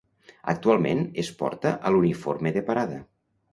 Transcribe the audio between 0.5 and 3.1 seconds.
Actualment es porta a l'uniforme de parada.